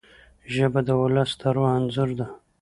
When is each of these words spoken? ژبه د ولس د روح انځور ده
ژبه 0.53 0.79
د 0.87 0.89
ولس 1.01 1.31
د 1.39 1.41
روح 1.55 1.69
انځور 1.77 2.09
ده 2.19 2.27